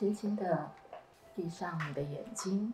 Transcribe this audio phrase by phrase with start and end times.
[0.00, 0.72] 轻轻的
[1.34, 2.72] 闭上你的眼睛，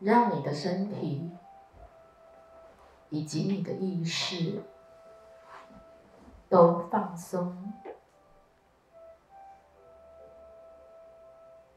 [0.00, 1.30] 让你的身体
[3.10, 4.64] 以及你的意识
[6.48, 7.72] 都放松，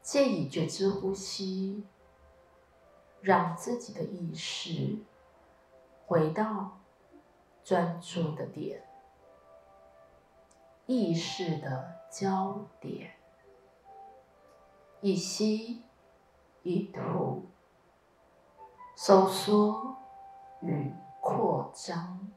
[0.02, 1.86] 借以觉知呼吸，
[3.20, 4.98] 让自己的意识
[6.08, 6.80] 回到
[7.62, 8.82] 专注的点。
[10.86, 13.12] 意识的焦点，
[15.00, 15.84] 一吸
[16.62, 17.46] 一吐，
[18.96, 19.96] 收缩
[20.60, 22.28] 与扩张，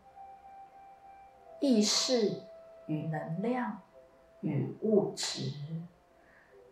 [1.60, 2.44] 意识
[2.86, 3.82] 与能量
[4.42, 5.52] 与物质，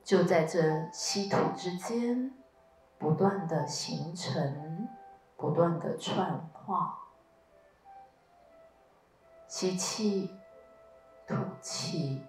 [0.03, 2.33] 就在这吸吐之间，
[2.99, 4.87] 不断的形成，
[5.35, 6.99] 不断的串化，
[9.47, 10.29] 吸气。
[11.25, 12.21] 吐气，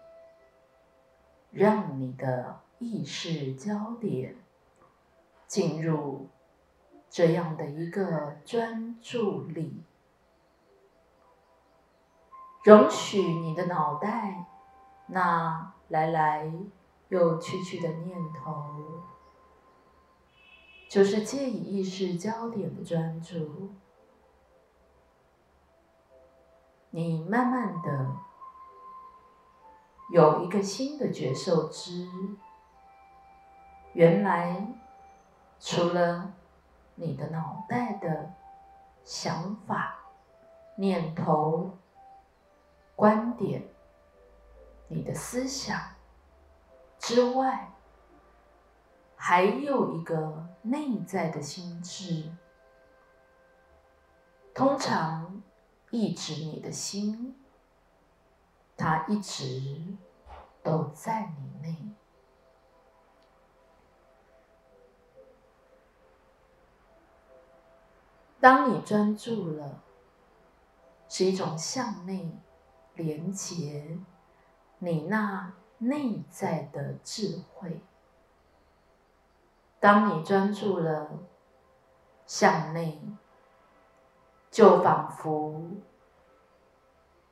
[1.50, 4.36] 让你的意识焦点
[5.46, 6.28] 进入
[7.10, 9.82] 这样的一个专注力，
[12.64, 14.46] 容许你的脑袋
[15.08, 16.52] 那来来
[17.08, 19.02] 又去去的念头，
[20.88, 23.72] 就是借以意识焦点的专注，
[26.90, 28.16] 你慢慢的。
[30.10, 32.06] 有一个新的觉受知，
[33.94, 34.66] 原来
[35.58, 36.32] 除了
[36.94, 38.32] 你的脑袋的
[39.02, 39.96] 想法、
[40.76, 41.78] 念头、
[42.94, 43.64] 观点、
[44.88, 45.80] 你的思想
[46.98, 47.72] 之外，
[49.16, 52.30] 还有一个内在的心智，
[54.54, 55.42] 通常
[55.90, 57.40] 抑制你的心。
[58.76, 59.96] 它一直
[60.62, 61.78] 都在你内。
[68.40, 69.80] 当你专注了，
[71.08, 72.36] 是一种向内
[72.94, 73.96] 连接
[74.78, 77.80] 你那内在的智慧。
[79.80, 81.10] 当你专注了
[82.26, 83.00] 向内，
[84.50, 85.62] 就仿佛。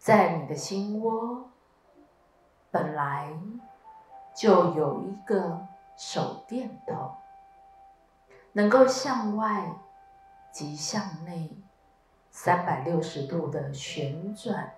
[0.03, 1.49] 在你的心窝，
[2.73, 3.33] 本来
[4.35, 5.65] 就有一个
[5.97, 7.15] 手电筒，
[8.51, 9.77] 能够向外
[10.51, 11.57] 及向内
[12.33, 14.75] 三百六十度的旋转。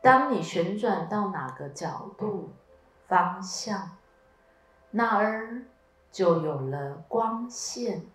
[0.00, 2.54] 当你旋转到哪个角度、
[3.06, 3.98] 方向，
[4.90, 5.66] 那儿
[6.10, 8.06] 就有了光线。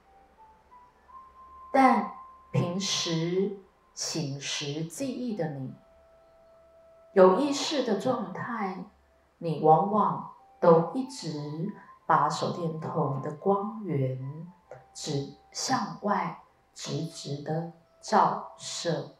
[1.72, 2.12] 但
[2.52, 3.56] 平时，
[3.93, 5.73] 醒时记忆的你，
[7.13, 8.83] 有意识的状态，
[9.37, 11.71] 你往往都一直
[12.07, 14.47] 把手电筒的光源
[14.93, 16.41] 指向外，
[16.73, 17.71] 直直的
[18.01, 19.15] 照射。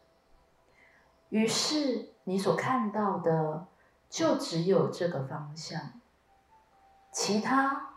[1.28, 3.66] 于是你所看到的
[4.08, 6.00] 就只有这个方向，
[7.12, 7.94] 其他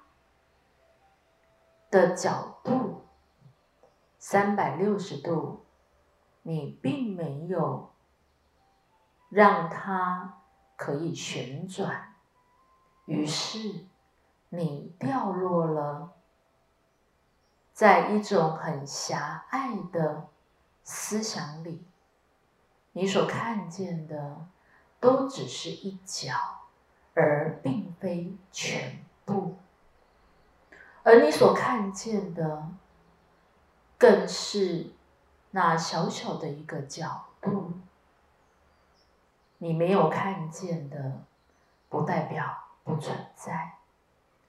[1.89, 3.05] 的角度
[4.19, 5.63] 三百六十度。
[6.47, 7.91] 你并没有
[9.27, 10.37] 让它
[10.77, 12.15] 可以旋转，
[13.03, 13.85] 于是
[14.47, 16.13] 你掉落了
[17.73, 20.29] 在一种很狭隘的
[20.85, 21.85] 思想里。
[22.93, 24.47] 你所看见的
[25.01, 26.31] 都只是一角，
[27.13, 29.57] 而并非全部。
[31.03, 32.69] 而你所看见的，
[33.97, 34.91] 更是。
[35.57, 37.73] 那小小的一个角度，
[39.57, 41.23] 你没有看见的，
[41.89, 43.79] 不代表不存在，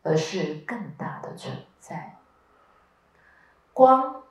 [0.03, 2.19] 而是更大的存在。
[3.73, 4.23] 光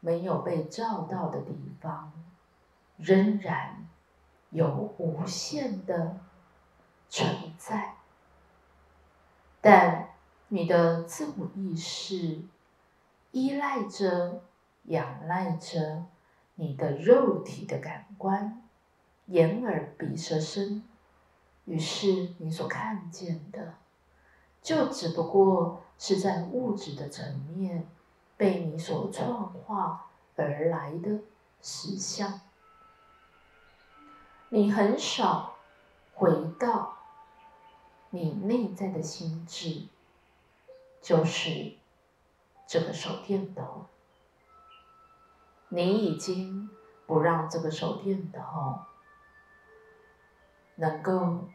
[0.00, 2.12] 没有被照到的地方，
[2.96, 3.86] 仍然
[4.50, 6.16] 有无限的
[7.08, 7.94] 存在。
[9.60, 10.08] 但
[10.48, 12.42] 你的自我意识
[13.30, 14.42] 依赖着、
[14.82, 16.06] 仰赖着。
[16.56, 18.62] 你的肉体的感官，
[19.26, 20.84] 眼耳鼻舌身，
[21.64, 23.74] 于是你所看见的，
[24.62, 27.88] 就只不过是在物质的层面
[28.36, 31.20] 被你所创化而来的
[31.60, 32.40] 实相。
[34.50, 35.56] 你很少
[36.14, 36.30] 回
[36.60, 36.98] 到
[38.10, 39.88] 你内在的心智，
[41.02, 41.72] 就是
[42.68, 43.86] 这个手电筒。
[45.74, 46.70] 你已经
[47.04, 48.78] 不让这个手电筒
[50.76, 51.48] 能够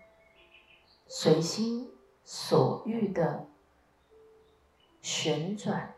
[1.07, 1.89] 随心
[2.25, 3.47] 所欲的
[5.01, 5.95] 旋转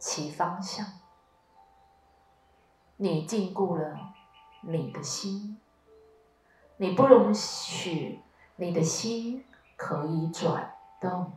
[0.00, 0.84] 其方向。
[2.96, 4.14] 你禁锢了
[4.62, 5.56] 你的心，
[6.78, 8.18] 你不容许
[8.56, 9.44] 你的心
[9.76, 11.30] 可以转动，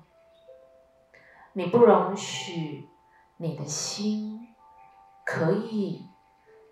[1.54, 2.90] 你不容许
[3.38, 4.51] 你的心
[5.34, 6.10] 可以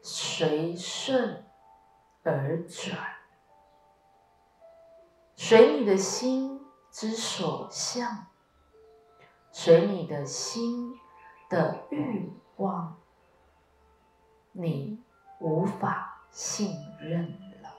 [0.01, 1.45] 随顺
[2.23, 2.99] 而转。
[5.37, 6.59] 随你的心
[6.91, 8.27] 之所向，
[9.53, 10.93] 随你的心
[11.49, 12.97] 的欲望，
[14.51, 15.01] 你
[15.39, 17.69] 无法信任了。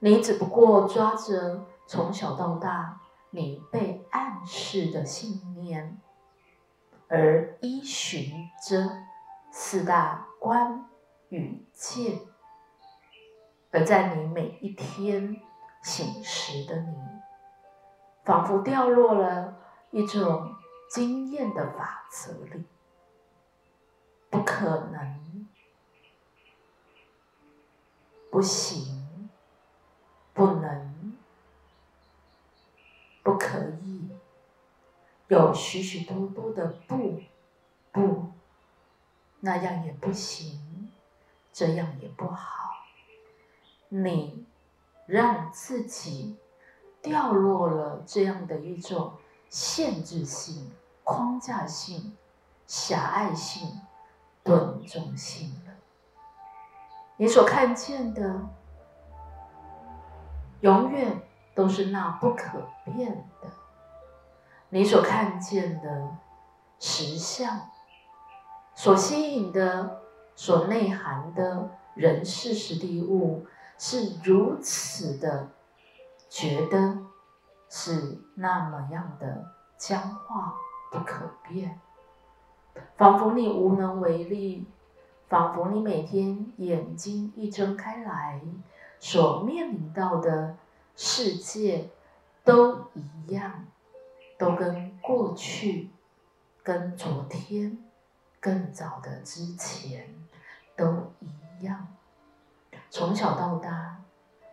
[0.00, 3.00] 你只不过抓着从小到大
[3.30, 5.98] 你被暗示的信念，
[7.08, 9.04] 而依循着
[9.50, 10.88] 四大观
[11.28, 12.20] 与见，
[13.70, 15.40] 而在你每一天。
[15.80, 16.96] 醒时的你，
[18.24, 19.56] 仿佛掉落了
[19.92, 20.56] 一种
[20.90, 22.64] 经验的法则里，
[24.28, 25.48] 不可能，
[28.28, 29.30] 不行，
[30.34, 31.16] 不能，
[33.22, 34.10] 不可以，
[35.28, 37.20] 有许许多多的不，
[37.92, 38.32] 不，
[39.40, 40.90] 那样也不行，
[41.52, 42.74] 这样也不好，
[43.88, 44.44] 你。
[45.08, 46.36] 让自己
[47.00, 49.14] 掉落了这样的一种
[49.48, 50.70] 限制性、
[51.02, 52.14] 框架性、
[52.66, 53.80] 狭隘性、
[54.44, 55.72] 顿重性了。
[57.16, 58.50] 你所看见的，
[60.60, 61.22] 永远
[61.54, 63.10] 都是那不可变
[63.40, 63.48] 的；
[64.70, 66.16] 你所看见的
[66.78, 67.70] 实相，
[68.74, 70.02] 所吸引的、
[70.34, 73.46] 所内涵的人事、实地物。
[73.80, 75.50] 是如此的，
[76.28, 76.98] 觉得
[77.68, 80.56] 是那么样的僵化
[80.90, 81.80] 不可变，
[82.96, 84.66] 仿佛你无能为力，
[85.28, 88.40] 仿佛你每天眼睛一睁开来，
[88.98, 90.56] 所面临到的
[90.96, 91.88] 世界
[92.42, 93.64] 都一样，
[94.38, 95.90] 都跟过去、
[96.62, 97.76] 跟昨天、
[98.40, 100.14] 更早的之前
[100.76, 101.88] 都一样。
[102.88, 104.02] 从小到大，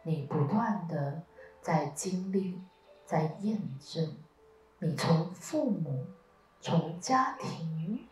[0.03, 1.21] 你不断的
[1.61, 2.59] 在经历，
[3.05, 4.17] 在验证。
[4.79, 6.07] 你从父母、
[6.59, 8.07] 从家庭、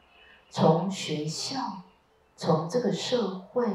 [0.49, 1.57] 从学校、
[2.35, 3.67] 从这个社会、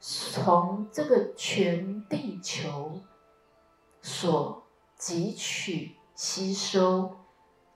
[0.00, 3.00] 从这个全地球
[4.02, 4.64] 所
[4.98, 7.16] 汲取、吸收、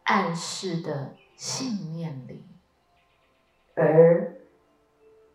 [0.04, 2.44] 暗示的信念里，
[3.74, 4.40] 而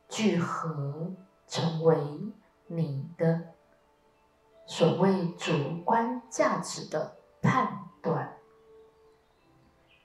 [0.08, 1.12] 聚合
[1.46, 1.98] 成为。
[2.72, 3.56] 你的
[4.68, 8.38] 所谓主观价值的判断，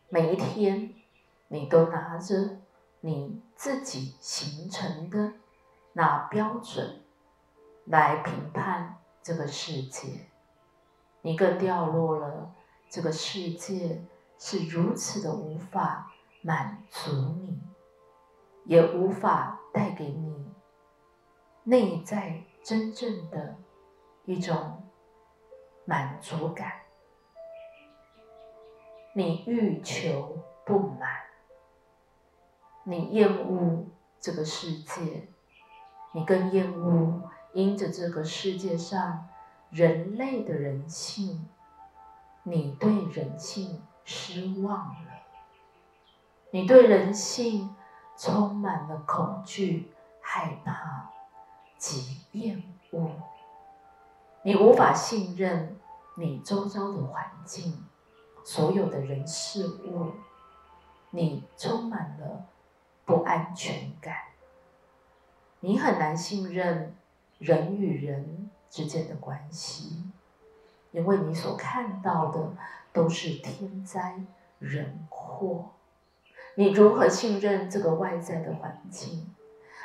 [0.08, 0.94] 每一天
[1.48, 2.56] 你都拿着
[3.02, 5.34] 你自己形成的
[5.92, 7.02] 那标准
[7.84, 10.30] 来评判这个世界，
[11.20, 12.54] 你更掉落了
[12.88, 14.02] 这个世界
[14.46, 17.10] 是如此的无法满足
[17.40, 17.58] 你，
[18.66, 20.52] 也无法带给你
[21.64, 22.44] 内在。
[22.62, 23.56] 真正的
[24.24, 24.82] 一种
[25.84, 26.72] 满足感，
[29.14, 31.10] 你欲求不满，
[32.84, 33.86] 你厌恶
[34.18, 35.28] 这个世界，
[36.12, 39.28] 你更厌恶因着这个世界上
[39.70, 41.46] 人类的人性，
[42.44, 45.10] 你对人性失望了，
[46.50, 47.74] 你对人性
[48.16, 51.10] 充满了恐惧、害怕。
[51.76, 53.10] 及厌恶，
[54.42, 55.78] 你无法信任
[56.16, 57.84] 你周遭的环境，
[58.42, 60.12] 所有的人事物，
[61.10, 62.46] 你充满了
[63.04, 64.16] 不安全感。
[65.60, 66.96] 你很难信任
[67.38, 70.10] 人与人之间的关系，
[70.92, 72.50] 因为你所看到的
[72.94, 74.24] 都是天灾
[74.58, 75.72] 人祸。
[76.54, 79.34] 你如何信任这个外在的环境？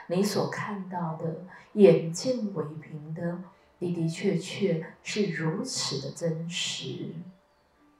[0.08, 3.39] 你所看到的、眼见为凭的，
[3.80, 7.13] 的的确确是如此的真实，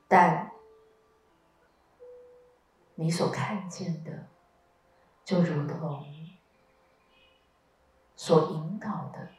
[0.08, 0.52] 但
[2.96, 4.28] 你所看见的，
[5.26, 6.06] 就如同
[8.16, 9.30] 所引导的，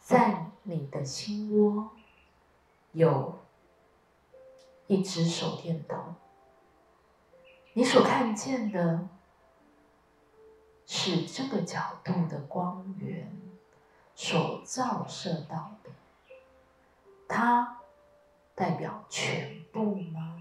[0.00, 1.90] 在你的心窝
[2.92, 3.38] 有
[4.86, 6.14] 一只手电筒，
[7.72, 9.08] 你所看见的。
[10.88, 13.28] 是这个角度的光源
[14.14, 15.90] 所照射到的，
[17.26, 17.78] 它
[18.54, 20.40] 代表全部吗？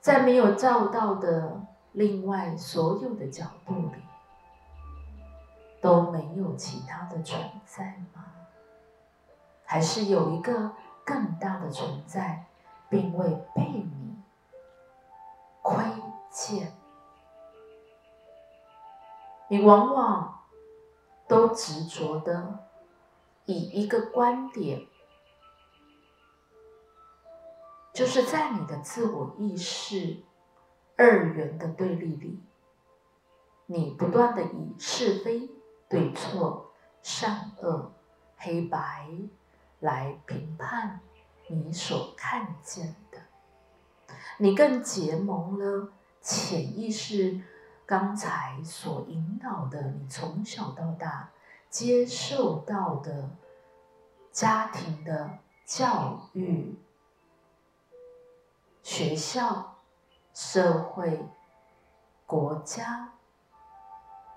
[0.00, 4.00] 在没有照到的另外所有的角度里，
[5.80, 8.24] 都没有其他的存在吗？
[9.64, 10.70] 还是有一个
[11.04, 12.46] 更大的存在，
[12.88, 14.16] 并未被你
[15.62, 15.84] 亏
[16.30, 16.72] 欠？
[19.48, 20.42] 你往往
[21.28, 22.66] 都执着的
[23.44, 24.86] 以一个观点，
[27.92, 30.22] 就是在你的自我意识
[30.96, 32.42] 二元的对立里，
[33.66, 35.50] 你不断的以是非、
[35.88, 37.92] 对错、善恶、
[38.38, 39.08] 黑白
[39.84, 40.98] 来评判
[41.46, 43.18] 你所看见的，
[44.38, 47.42] 你更结盟了潜意识。
[47.86, 51.30] 刚才所引导的，你从小到大
[51.68, 53.28] 接受到的
[54.32, 56.78] 家庭的教育、
[58.82, 59.76] 学校、
[60.32, 61.28] 社会、
[62.24, 63.12] 国家，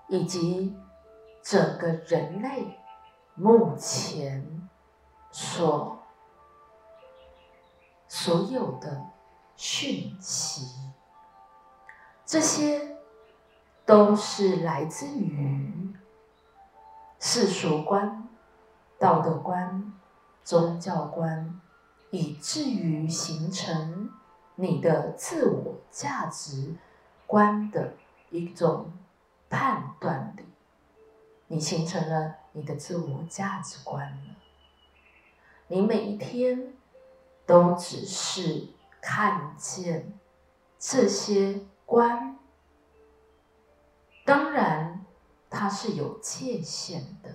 [0.08, 0.76] 以及
[1.42, 2.78] 整个人类
[3.34, 4.67] 目前
[5.30, 5.98] 所
[8.06, 9.06] 所有的
[9.56, 10.66] 讯息，
[12.26, 12.96] 这些。
[13.88, 15.94] 都是来自于
[17.18, 18.28] 世俗观、
[18.98, 19.94] 道德观、
[20.44, 21.58] 宗教观，
[22.10, 24.10] 以至于形成
[24.56, 26.76] 你的自我价值
[27.26, 27.94] 观的
[28.28, 28.92] 一种
[29.48, 30.44] 判断力。
[31.46, 34.36] 你形成了你的自我价值观了。
[35.68, 36.74] 你每一天
[37.46, 38.68] 都只是
[39.00, 40.18] 看见
[40.78, 42.38] 这些观。
[44.24, 45.04] 当然，
[45.48, 47.30] 它是有界限的，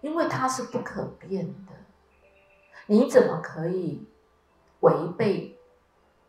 [0.00, 1.72] 因为它是不可变的。
[2.86, 4.08] 你怎么可以
[4.80, 5.58] 违背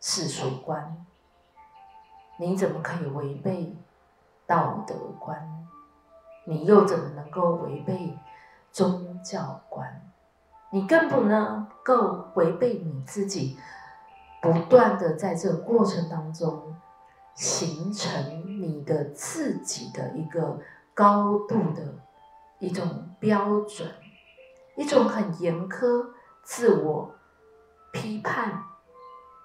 [0.00, 1.06] 世俗观？
[2.38, 3.76] 你怎么可以违背
[4.46, 5.68] 道德观？
[6.44, 8.18] 你又怎么能够违背
[8.72, 10.11] 宗教观？
[10.72, 13.56] 你更不能够违背你自己，
[14.40, 16.74] 不断的在这个过程当中。
[17.34, 20.60] 形成你的自己的一个
[20.92, 21.94] 高度的
[22.58, 23.90] 一种标准，
[24.76, 26.08] 一种很严苛、
[26.42, 27.14] 自我
[27.90, 28.62] 批判、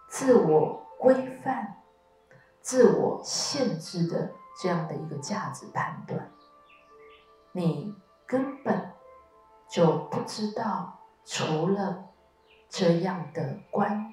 [0.10, 1.77] 自我规范、
[2.60, 6.29] 自我限制的这样的一个价值判断，
[7.53, 8.91] 你根本
[9.69, 10.97] 就不知道，
[11.27, 12.10] 除了
[12.67, 14.12] 这样的观，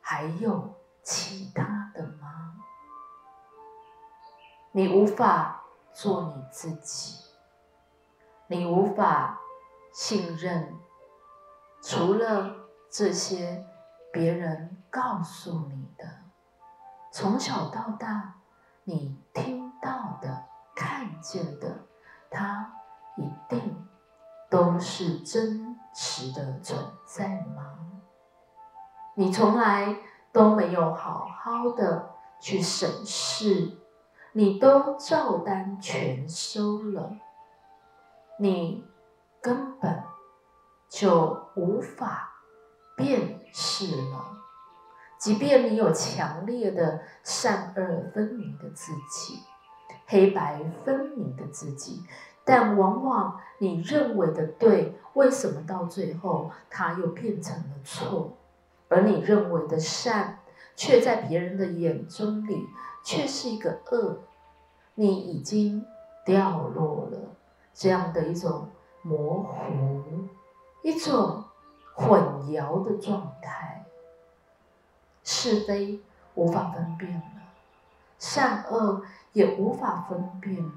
[0.00, 0.74] 还有。
[1.04, 2.54] 其他的吗？
[4.70, 7.18] 你无法做你自己，
[8.46, 9.40] 你无法
[9.92, 10.78] 信任，
[11.82, 12.54] 除了
[12.88, 13.66] 这些
[14.12, 16.06] 别人告诉你的，
[17.10, 18.36] 从小到大
[18.84, 20.46] 你听到的、
[20.76, 21.80] 看见的，
[22.30, 22.72] 它
[23.16, 23.88] 一定
[24.48, 27.78] 都是真实的存在吗？
[29.14, 29.96] 你从来。
[30.34, 33.76] 都没有好好的去审视，
[34.32, 37.18] 你都照单全收了，
[38.38, 38.82] 你
[39.42, 40.02] 根本
[40.88, 42.32] 就无法
[42.96, 44.38] 辨识了。
[45.18, 49.38] 即便你有强烈的善恶分明的自己，
[50.06, 52.02] 黑白分明的自己，
[52.44, 58.32] 但往往你认为的对，为什么到最后它又变成了错？
[58.88, 60.38] 而你认为的善，
[60.76, 62.66] 却在别人的眼中里
[63.04, 64.18] 却是一个恶，
[64.94, 65.84] 你已经
[66.26, 67.18] 掉落了
[67.72, 68.68] 这样的一种
[69.02, 70.02] 模糊、
[70.82, 71.44] 一种
[71.94, 73.84] 混淆的状态，
[75.24, 76.00] 是非
[76.34, 77.22] 无法分辨了，
[78.18, 80.72] 善恶也无法分辨了，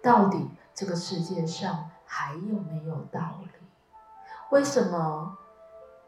[0.00, 0.48] 到底
[0.82, 3.48] 这个世界上还有没有道理？
[4.50, 5.38] 为什么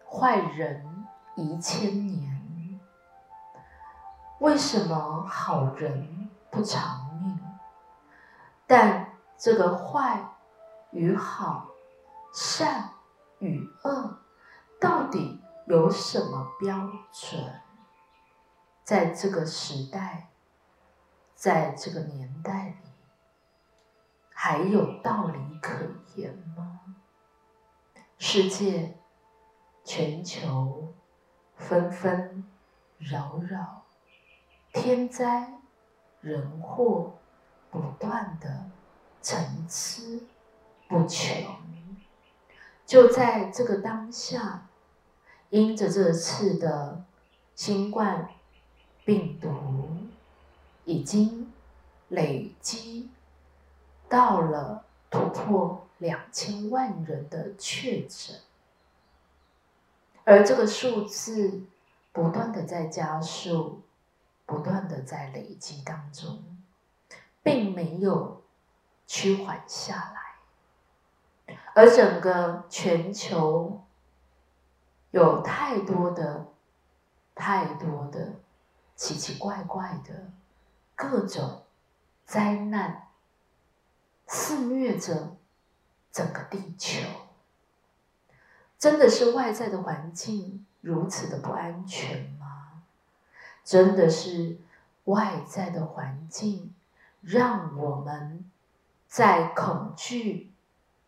[0.05, 0.85] 坏人？
[1.37, 2.81] 一千年，
[4.41, 7.39] 为什么好人不长命？
[8.67, 10.21] 但这个坏
[10.91, 11.69] 与好、
[12.33, 12.91] 善
[13.39, 14.19] 与恶，
[14.81, 17.61] 到底有什么标准？
[18.83, 20.31] 在这个时代，
[21.37, 22.84] 在这个年代里，
[24.47, 25.75] 还有道理可
[26.17, 26.79] 言吗？
[28.19, 28.95] 世界，
[29.83, 30.93] 全球。
[31.57, 32.45] 纷纷
[32.99, 33.87] 扰扰，
[34.71, 35.51] 天灾
[36.21, 37.15] 人祸
[37.71, 38.67] 不断的
[39.23, 40.21] 层出
[40.89, 41.33] 不穷。
[42.85, 44.69] 就在这个当下，
[45.49, 47.07] 因着这次的
[47.55, 48.29] 新冠
[49.07, 49.51] 病毒
[50.85, 51.51] 已经
[52.09, 53.09] 累积
[54.15, 58.39] 到了突破两千万人的确诊，
[60.23, 61.65] 而这个数字
[62.13, 63.83] 不断的在加速，
[64.47, 66.45] 不断的在累积当中，
[67.43, 68.41] 并没有
[69.05, 71.57] 趋缓下来。
[71.75, 73.83] 而整个全球
[75.11, 76.47] 有太多的、
[77.35, 78.35] 太多的
[78.95, 80.31] 奇奇怪怪的
[80.95, 81.65] 各种
[82.25, 83.04] 灾难
[84.35, 85.37] 肆虐着
[86.11, 87.01] 整个地球，
[88.77, 92.83] 真的是外在的环境如此的不安全吗？
[93.63, 94.59] 真的是
[95.05, 96.75] 外在的环境
[97.21, 98.51] 让我们
[99.07, 100.51] 在恐惧？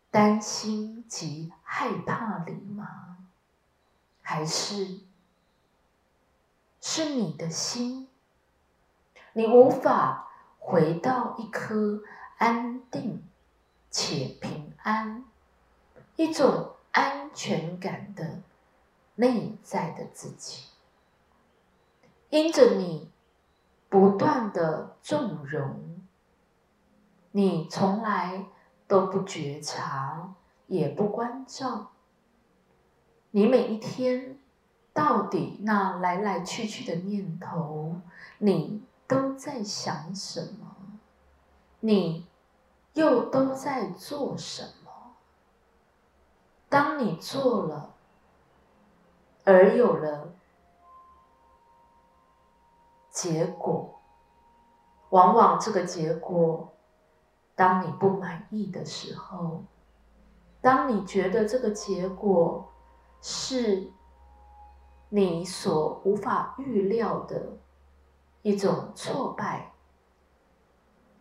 [0.09, 3.17] 担心及害怕里吗？
[4.21, 5.01] 还是
[6.79, 8.07] 是你的心？
[9.33, 10.29] 你无法
[10.59, 12.01] 回到一颗
[12.37, 13.23] 安定
[13.89, 15.23] 且平安、
[16.15, 18.41] 一种安全感的
[19.15, 20.63] 内在的自己，
[22.29, 23.11] 因着你
[23.89, 26.01] 不断的纵容，
[27.31, 28.45] 你从来。
[28.89, 30.33] 都不觉察，
[30.67, 31.91] 也不关照，
[33.31, 34.39] 你每一天
[34.93, 37.99] 到底那来来去去的念头，
[38.37, 40.66] 你都在想什么？
[41.79, 42.27] 你
[42.93, 44.91] 又都在做什么？
[46.69, 47.93] 当你做了，
[49.43, 50.33] 而有了
[53.09, 53.99] 结果，
[55.09, 56.73] 往往这个结果。
[57.55, 59.63] 当你不满意的时候，
[60.61, 62.71] 当你觉得这个结果
[63.21, 63.91] 是
[65.09, 67.57] 你所无法预料的
[68.43, 69.73] 一种挫败，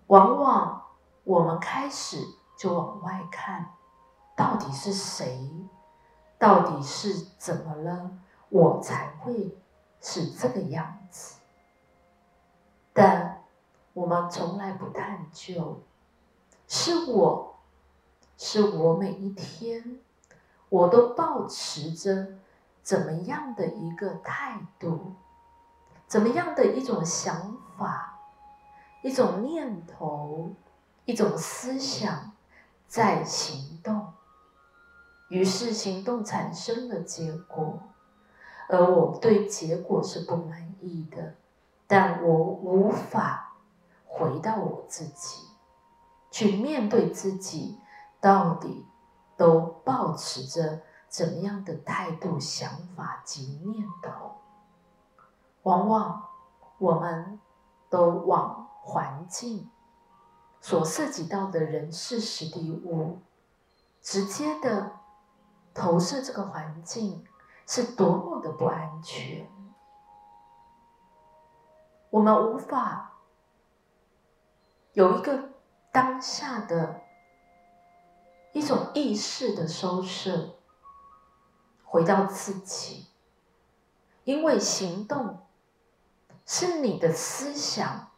[0.08, 0.86] 往往
[1.24, 2.24] 我们开始
[2.56, 3.72] 就往外看，
[4.36, 5.50] 到底是谁？
[6.38, 8.10] 到底是怎么了？
[8.48, 9.58] 我才会
[10.00, 11.40] 是这个样子？
[12.92, 13.42] 但
[13.94, 15.82] 我们从来不探究。
[16.68, 17.56] 是我，
[18.36, 20.00] 是我每一天，
[20.68, 22.28] 我都保持着
[22.82, 25.14] 怎么样的一个态度，
[26.06, 28.15] 怎么样的一种想法，
[29.02, 30.50] 一种念头，
[31.04, 32.32] 一种思想
[32.86, 34.12] 在行动，
[35.28, 37.78] 于是行动产生了结果，
[38.68, 41.34] 而我对结果是不满意的，
[41.86, 43.56] 但我无法
[44.06, 45.46] 回到我自己。
[46.30, 47.78] 去面对自己，
[48.20, 48.84] 到底
[49.36, 54.32] 都保持着怎么样的态度、想法及念头？
[55.62, 56.22] 往往
[56.78, 57.40] 我们
[57.88, 59.68] 都往环境
[60.60, 63.18] 所涉及到的人事、实地、物，
[64.00, 64.92] 直接的
[65.74, 67.26] 投射这个环境
[67.66, 69.50] 是多么的不安全，
[72.10, 73.18] 我们无法
[74.92, 75.50] 有一个。
[75.92, 77.00] 当下的
[78.52, 80.56] 一种意识的收摄，
[81.82, 83.06] 回到自己，
[84.24, 85.46] 因为行动
[86.44, 88.10] 是你的思想。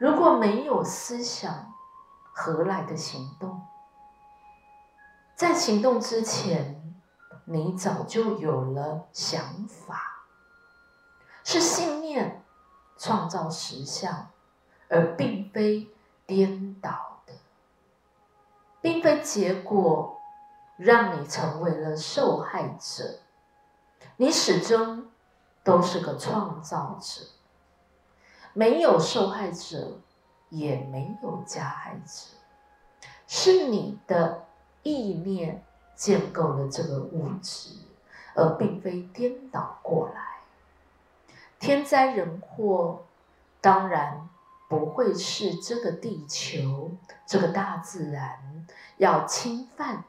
[0.00, 1.74] 如果没有思想，
[2.32, 3.60] 何来的行动？
[5.36, 6.82] 在行动之前，
[7.44, 10.24] 你早就有了想法，
[11.44, 12.42] 是信念
[12.96, 14.28] 创造实相。
[14.92, 15.88] 而并非
[16.26, 17.32] 颠倒的，
[18.80, 20.18] 并非结果
[20.76, 23.20] 让你成为了受害者，
[24.16, 25.08] 你始终
[25.62, 27.22] 都是个创造者，
[28.60, 30.02] 没有受害者，
[30.50, 32.36] 也没有加害者，
[33.26, 34.44] 是你的
[34.82, 37.70] 意念建构了这个物质，
[38.34, 40.40] 而并非颠倒过来。
[41.58, 43.06] 天灾人祸，
[43.62, 44.28] 当然。
[44.68, 46.92] 不会是这个地球、
[47.26, 48.64] 这个大自然
[48.98, 50.04] 要侵犯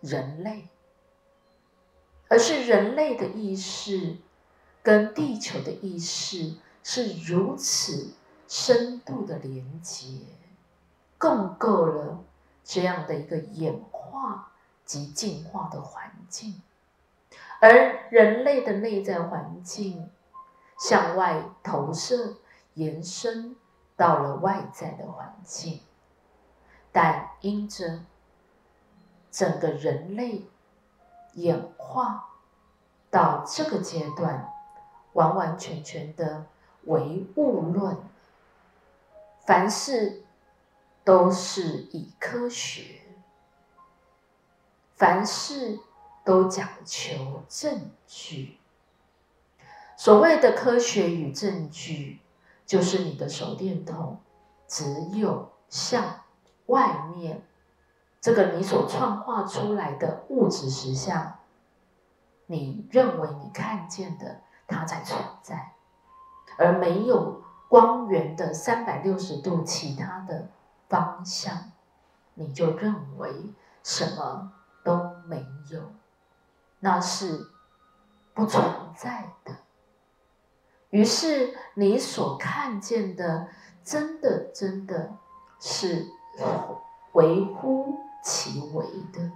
[0.00, 0.70] 人类，
[2.30, 4.16] 而是人类的意识
[4.82, 6.54] 跟地球的意识
[6.84, 8.14] 是如此
[8.46, 10.06] 深度的连接，
[11.18, 12.22] 共构了
[12.62, 14.52] 这样的一个演化
[14.84, 16.62] 及进化的环境，
[17.60, 20.08] 而人类的内在环境
[20.78, 22.36] 向外投射。
[22.74, 23.54] 延伸
[23.94, 25.80] 到了外在的环境，
[26.90, 28.00] 但因着
[29.30, 30.48] 整个人类
[31.34, 32.30] 演化
[33.12, 34.52] 到这个阶段，
[35.12, 36.46] 完完全全的
[36.86, 37.96] 唯物论，
[39.46, 40.22] 凡事
[41.04, 43.02] 都是以科学，
[44.94, 45.78] 凡事
[46.24, 48.58] 都讲求证据。
[49.96, 52.20] 所谓的科学与证据，
[52.66, 54.18] 就是你的手电筒
[54.66, 56.20] 只有向
[56.66, 57.42] 外面
[58.20, 61.38] 这个你所创化出来的物质实相，
[62.46, 65.73] 你认为你看见的它才存在，
[66.58, 70.48] 而没有光源的三百六十度其他的
[70.88, 71.72] 方向，
[72.34, 73.52] 你就认为
[73.82, 74.52] 什么
[74.84, 75.92] 都没有，
[76.80, 77.50] 那是
[78.32, 78.64] 不存
[78.96, 79.56] 在的。
[80.90, 83.48] 于是，你所看见的，
[83.82, 85.16] 真的真的
[85.58, 86.06] 是
[87.14, 89.32] 微乎其微的，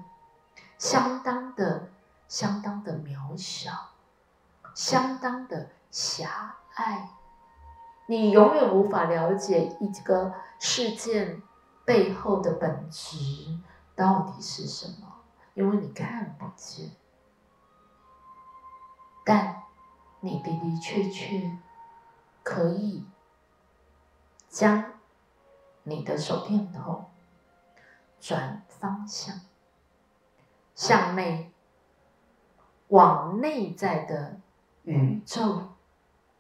[0.79, 1.88] 相当的、
[2.29, 3.73] 相当的渺小，
[4.73, 7.11] 相当的狭爱。
[8.07, 11.43] 你永远无法了解一个事件
[11.85, 13.19] 背后的本质
[13.95, 15.07] 到底是什么，
[15.55, 16.91] 因为你看不见。
[19.25, 19.57] 但。
[20.21, 21.57] 你的的确确
[22.43, 23.07] 可以
[24.49, 24.95] 将
[25.85, 27.09] 你的手电筒
[28.19, 29.41] 转方向，
[30.75, 31.53] 向内，
[32.88, 34.41] 往内在的
[34.83, 35.69] 宇宙、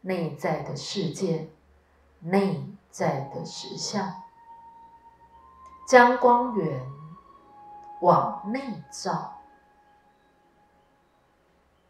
[0.00, 1.50] 内在的世界、
[2.20, 4.22] 内在的实相，
[5.86, 6.86] 将光源
[8.00, 9.42] 往内照，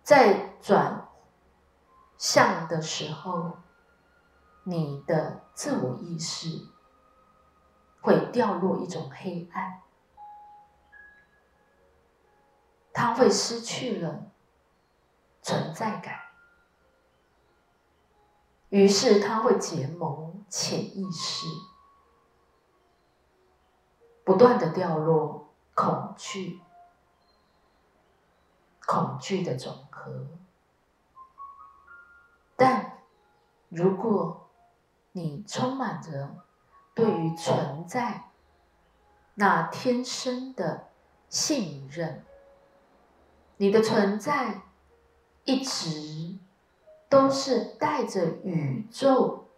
[0.03, 1.05] 在转。
[2.17, 3.59] 向的时候，
[4.65, 6.67] 你的自我意识
[8.01, 9.83] 会掉落一种黑暗，
[12.93, 14.33] 它会失去了
[15.43, 16.19] 存在感，
[18.71, 21.47] 于是它会结盟潜意识，
[24.25, 26.61] 不断的掉落恐惧，
[28.87, 30.27] 恐惧的总和。
[32.57, 32.99] 但，
[33.69, 34.51] 如果
[35.13, 36.45] 你充满着
[36.95, 38.31] 对于存在
[39.35, 40.89] 那天生的
[41.29, 42.25] 信任，
[43.57, 44.63] 你的存在
[45.45, 46.39] 一直
[47.09, 49.49] 都是带着宇宙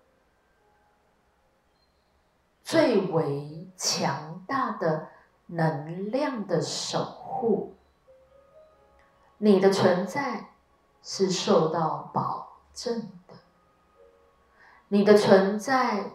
[2.63, 5.09] 最为强大的
[5.47, 7.75] 能量的守护，
[9.39, 10.51] 你的存在
[11.03, 12.49] 是受到保。
[12.73, 13.35] 证的，
[14.89, 16.13] 你的存在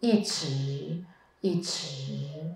[0.00, 1.02] 一直
[1.40, 2.54] 一直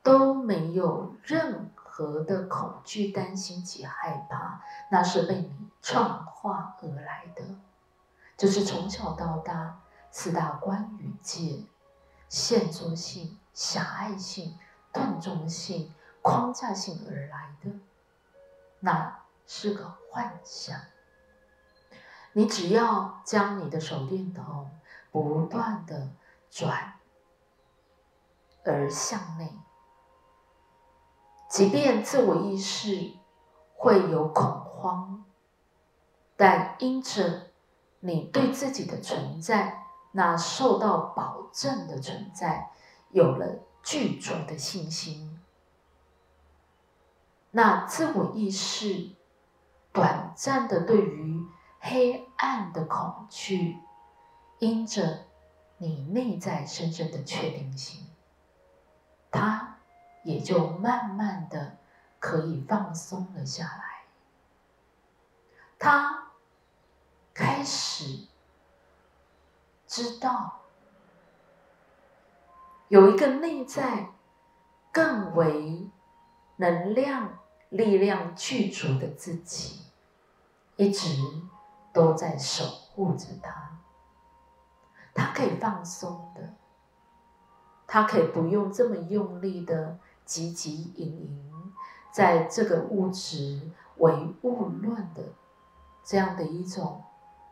[0.00, 7.44] 都没有任何和的恐惧、担心及害怕，那是被你创化而来的，
[8.36, 9.80] 就是从小到大
[10.10, 11.62] 四大关与界、
[12.28, 14.58] 限缩性、狭隘性、
[14.92, 17.70] 断中性、框架性而来的，
[18.80, 20.80] 那是个幻象。
[22.32, 24.68] 你只要将你的手电筒
[25.12, 26.08] 不断的
[26.50, 26.94] 转
[28.64, 29.56] 而向内，
[31.54, 33.12] 即便自我意识
[33.76, 35.24] 会有恐慌，
[36.36, 37.52] 但因着
[38.00, 42.72] 你对自己的存在，那受到保证的存在，
[43.10, 45.40] 有了具足的信心，
[47.52, 49.12] 那自我意识
[49.92, 51.46] 短暂的对于。
[51.86, 53.76] 黑暗的恐惧，
[54.58, 55.26] 因着
[55.76, 58.06] 你内在深深的确定性，
[59.30, 59.73] 它
[60.24, 61.78] 也就慢慢的
[62.18, 64.04] 可以放松了下来。
[65.78, 66.32] 他
[67.32, 68.26] 开始
[69.86, 70.62] 知道
[72.88, 74.08] 有一个内在
[74.90, 75.88] 更为
[76.56, 79.84] 能量、力量具足的自己，
[80.74, 81.08] 一直。
[81.94, 83.78] 都在守护着他，
[85.14, 86.52] 他可以放松的，
[87.86, 91.72] 他可以不用这么用力的汲汲营营，
[92.12, 95.22] 在这个物质唯物论的
[96.04, 97.02] 这样的一种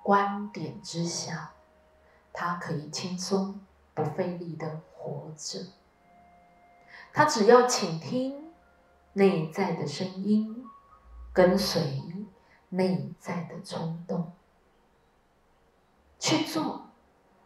[0.02, 1.52] 观点之下，
[2.32, 3.61] 他可以轻松
[3.94, 5.61] 不费力的活着。
[7.12, 8.52] 他只要倾听
[9.12, 10.64] 内在的声音，
[11.32, 12.02] 跟随。
[12.74, 14.32] 内在的冲动，
[16.18, 16.87] 去做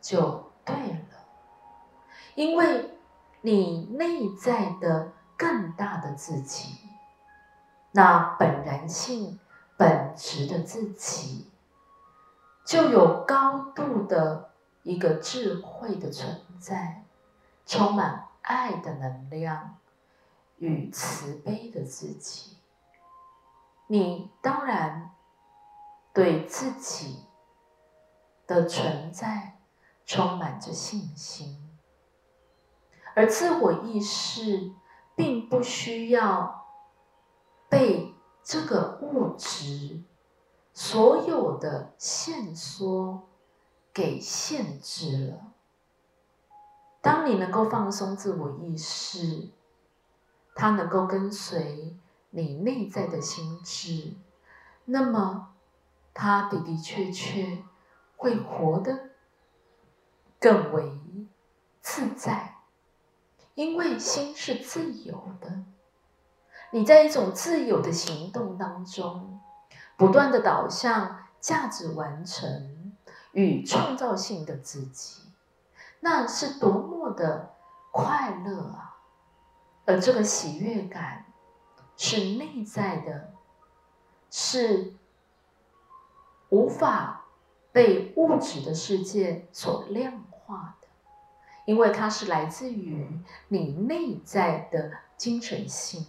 [0.00, 1.26] 就对了，
[2.36, 2.92] 因为
[3.40, 6.79] 你内在的更大的自己，
[7.92, 9.38] 那本然性、
[9.77, 11.51] 本质的自己，
[12.64, 17.05] 就有高度的一个智慧的存在，
[17.66, 19.79] 充满爱的能量
[20.59, 22.57] 与慈悲的自己。
[23.88, 25.12] 你当然
[26.12, 27.25] 对自己
[28.46, 29.59] 的存在
[30.05, 31.62] 充满着信心。
[33.14, 34.72] 而自我意识
[35.16, 36.66] 并不需要
[37.68, 40.05] 被这个物质
[40.72, 43.29] 所有的限缩
[43.92, 45.52] 给限制了。
[47.00, 49.50] 当你能够放松自我意识，
[50.55, 51.96] 它能够跟随
[52.31, 54.14] 你内在的心智，
[54.85, 55.55] 那么
[56.12, 57.64] 它的的确确
[58.16, 59.11] 会活得
[60.38, 61.00] 更为
[61.81, 62.55] 自在。
[63.56, 65.64] 因为心是自由的，
[66.72, 69.40] 你在一种自由的行动当中，
[69.96, 72.92] 不断的导向价值完成
[73.32, 75.22] 与创造性的自己，
[76.00, 77.54] 那是多么的
[77.90, 78.98] 快乐啊！
[79.86, 81.24] 而这个喜悦感
[81.96, 83.32] 是内在的，
[84.30, 84.92] 是
[86.50, 87.24] 无法
[87.72, 90.75] 被物质的世界所量化的。
[91.66, 93.07] 因为它是来自于
[93.48, 96.07] 你内在的精神性，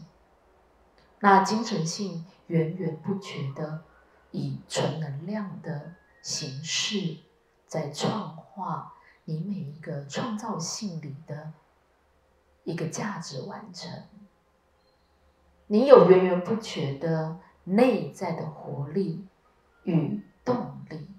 [1.19, 3.83] 那精神性源源不绝的
[4.29, 7.17] 以纯能量的形式
[7.65, 8.93] 在创化
[9.25, 11.53] 你每一个创造性里的
[12.63, 14.03] 一个价值完成。
[15.65, 19.25] 你有源源不绝的内在的活力
[19.83, 21.09] 与动力，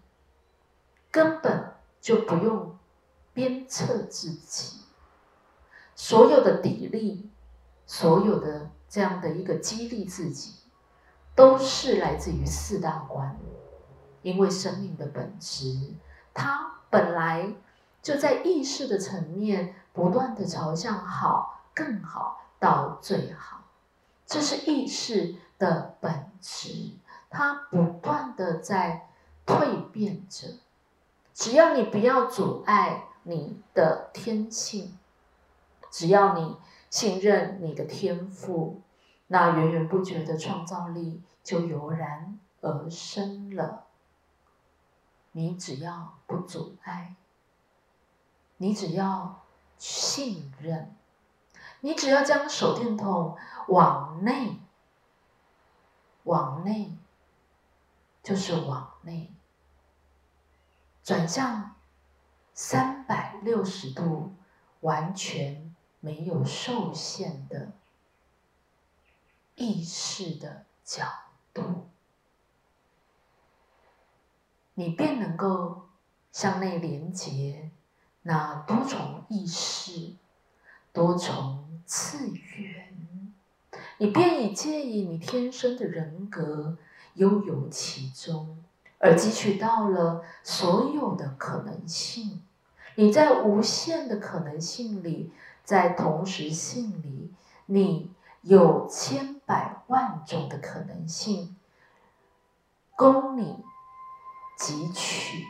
[1.10, 2.77] 根本就不用。
[3.38, 4.80] 鞭策自己，
[5.94, 7.28] 所有的砥砺，
[7.86, 10.54] 所有的这样的一个激励自己，
[11.36, 13.38] 都是来自于四大观。
[14.22, 15.94] 因为生命的本质，
[16.34, 17.54] 它本来
[18.02, 23.62] 就在意识的层面，不断的朝向好、更好到最好。
[24.26, 26.90] 这是意识的本质，
[27.30, 29.08] 它不断的在
[29.46, 30.48] 蜕变着。
[31.32, 33.04] 只要你不要阻碍。
[33.28, 34.96] 你的天性，
[35.90, 36.56] 只要你
[36.88, 38.80] 信任你的天赋，
[39.26, 43.84] 那源源不绝的创造力就油然而生了。
[45.32, 47.16] 你只要不阻碍，
[48.56, 49.42] 你只要
[49.76, 50.96] 信任，
[51.80, 53.36] 你只要将手电筒
[53.68, 54.58] 往内，
[56.24, 56.96] 往内，
[58.22, 59.34] 就是往内，
[61.04, 61.77] 转向。
[62.60, 64.32] 三百六十度，
[64.80, 67.70] 完全没有受限的
[69.54, 71.04] 意识的角
[71.54, 71.86] 度，
[74.74, 75.86] 你便能够
[76.32, 77.70] 向内连接
[78.22, 80.16] 那多重意识、
[80.92, 83.32] 多重次元，
[83.98, 86.76] 你便已介意你天生的人格
[87.14, 88.64] 悠游其中，
[88.98, 92.42] 而汲取到了所有的可能性。
[92.98, 95.32] 你在无限的可能性里，
[95.62, 97.32] 在同时性里，
[97.66, 101.56] 你有千百万种的可能性
[102.96, 103.64] 供你
[104.58, 105.44] 汲取，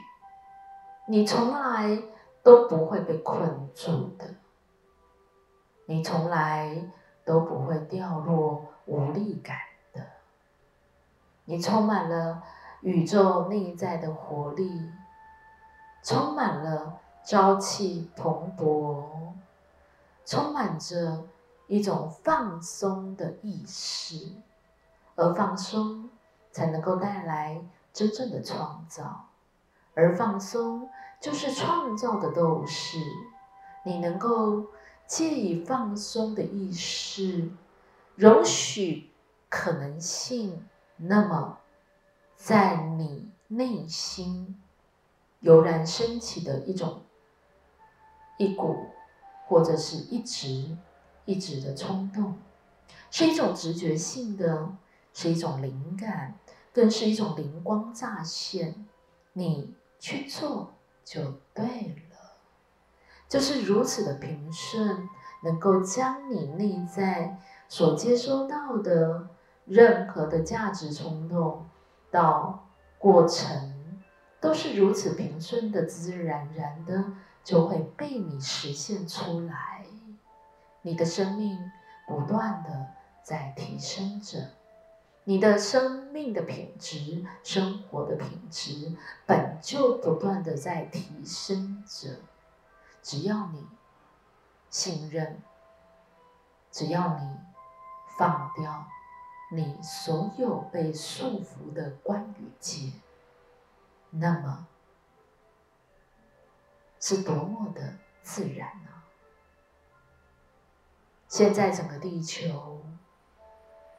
[1.06, 2.02] 你从来
[2.42, 4.34] 都不会被困住的，
[5.86, 6.86] 你从来
[7.24, 9.56] 都不会掉落无力感
[9.94, 10.04] 的，
[11.46, 12.42] 你充满了
[12.82, 14.90] 宇宙内在的活力，
[16.02, 17.00] 充满了。
[17.28, 19.04] 朝气蓬勃，
[20.24, 21.26] 充满着
[21.66, 24.32] 一种放松的意识，
[25.14, 26.08] 而放松
[26.50, 27.60] 才能够带来
[27.92, 29.26] 真正的创造，
[29.92, 30.88] 而放松
[31.20, 32.96] 就是创造的斗士。
[33.84, 34.64] 你能够
[35.06, 37.50] 借以放松的意识，
[38.14, 39.10] 容许
[39.50, 41.58] 可能性，那么
[42.36, 44.58] 在你内心
[45.40, 47.02] 油然升起的一种。
[48.38, 48.86] 一股，
[49.46, 50.76] 或者是一直、
[51.26, 52.38] 一直的冲动，
[53.10, 54.70] 是一种直觉性的，
[55.12, 56.34] 是一种灵感，
[56.72, 58.86] 更是一种灵光乍现。
[59.34, 60.72] 你去做
[61.04, 61.20] 就
[61.54, 62.16] 对了，
[63.28, 65.08] 就是如此的平顺，
[65.42, 69.28] 能够将你内在所接收到的
[69.64, 71.66] 任何的价值冲动
[72.10, 74.00] 到过程，
[74.40, 77.04] 都是如此平顺的、自自然然的。
[77.48, 79.82] 就会被你实现出来，
[80.82, 81.58] 你的生命
[82.06, 82.88] 不断的
[83.22, 84.50] 在提升着，
[85.24, 88.92] 你的生命的品质、生活的品质
[89.24, 92.16] 本就不断的在提升着。
[93.02, 93.66] 只要你
[94.68, 95.40] 信任，
[96.70, 97.34] 只要你
[98.18, 98.86] 放掉
[99.50, 102.92] 你所有被束缚的关与界，
[104.10, 104.66] 那么
[107.00, 109.04] 是多么的自然啊！
[111.28, 112.84] 现在整个地球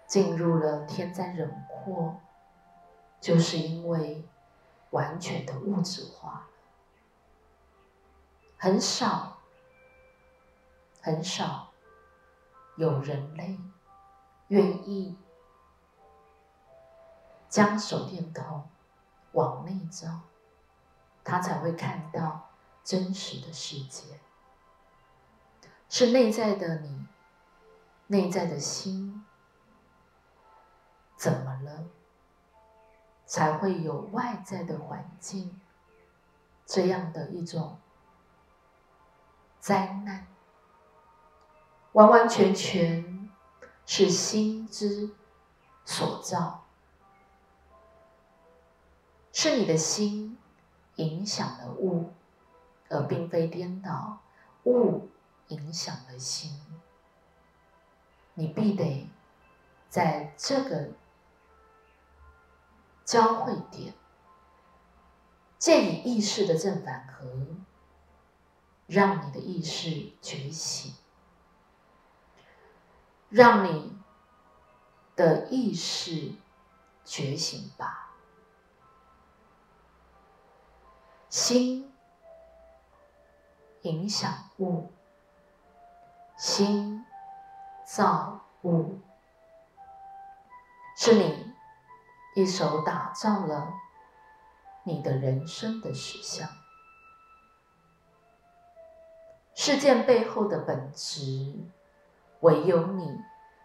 [0.05, 2.19] 进入了天灾人祸，
[3.21, 4.27] 就是因为
[4.89, 6.47] 完全的物质化。
[8.57, 9.38] 很少，
[11.01, 11.71] 很少
[12.75, 13.57] 有人类
[14.49, 15.17] 愿意
[17.47, 18.69] 将手电筒
[19.31, 20.21] 往内照，
[21.23, 22.48] 他才会看到
[22.89, 24.19] 真实的世界。
[25.89, 27.06] 是内在的你，
[28.08, 29.23] 内在的心
[31.15, 31.86] 怎么了，
[33.28, 35.62] 才会有外在的环境
[36.65, 37.80] 这样的一种。
[39.60, 40.25] 灾难
[41.91, 43.30] 完完全全
[43.86, 45.12] 是心之
[45.86, 46.65] 所造，
[49.32, 50.39] 是你的心
[50.95, 52.12] 影响了物，
[52.89, 54.19] 而并非颠倒，
[54.65, 55.10] 物
[55.47, 56.52] 影响了心。
[58.34, 59.10] 你必得
[59.89, 60.89] 在这个
[63.06, 63.93] 交汇点，
[65.58, 67.28] 借以意识的正反合。
[68.88, 70.95] 让你的意识觉醒，
[73.30, 73.95] 让你
[75.15, 76.34] 的意识
[77.06, 78.15] 觉醒吧。
[81.30, 81.88] 心
[83.83, 84.91] 影响物，
[86.37, 87.05] 心
[87.85, 88.99] 造物，
[90.97, 91.53] 是你
[92.35, 93.73] 一手打造了
[94.83, 96.49] 你的人生的实相。
[99.55, 101.53] 事件背后的本质，
[102.41, 103.21] 唯有你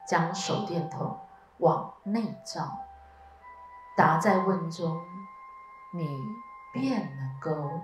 [0.08, 1.18] 将手电筒
[1.58, 2.84] 往内照，
[3.96, 5.00] 答在问中，
[5.92, 6.20] 你
[6.72, 7.80] 便能够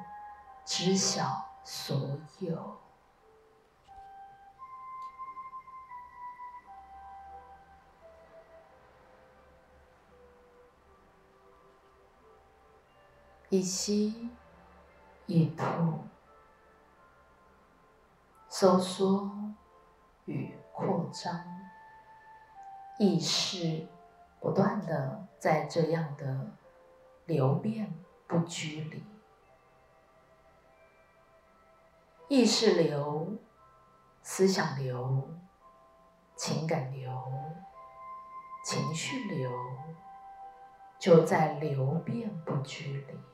[0.64, 2.78] 知晓所有。
[13.48, 14.30] 一吸
[15.26, 15.64] 一吐。
[18.50, 19.30] 收缩
[20.26, 21.32] 与扩张，
[22.98, 23.86] 意识
[24.38, 26.50] 不断的在这样的
[27.24, 27.94] 流变
[28.26, 29.02] 不拘里，
[32.30, 33.36] 意识流、
[34.22, 35.28] 思想流、
[36.36, 37.10] 情感流、
[38.64, 39.50] 情绪流，
[40.96, 43.29] 就在流变不拘里。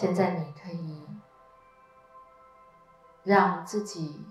[0.00, 1.06] 现在你可以
[3.22, 4.26] 让自己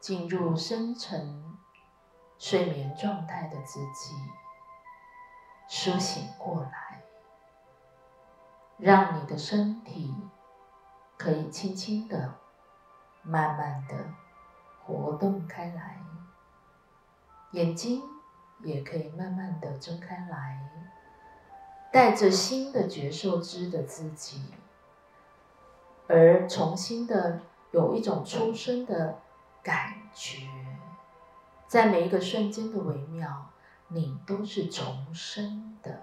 [0.00, 1.56] 进入深沉
[2.36, 4.12] 睡眠状态的自己
[5.68, 7.04] 苏醒过来，
[8.76, 10.12] 让你的身体
[11.16, 12.34] 可以轻轻的、
[13.22, 13.94] 慢慢的
[14.84, 16.02] 活动开来，
[17.52, 18.02] 眼睛
[18.64, 20.68] 也可以慢慢的睁开来。
[21.92, 24.42] 带着新的觉受知的自己，
[26.08, 27.40] 而重新的
[27.70, 29.18] 有一种出生的
[29.62, 30.48] 感觉，
[31.66, 33.50] 在每一个瞬间的微妙，
[33.88, 36.02] 你都是重生的。